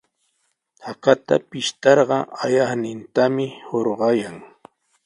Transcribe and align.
Hakata 0.85 1.33
pishtarqa 1.49 2.17
ayaqnintami 2.43 3.45
hurqayan. 3.67 4.37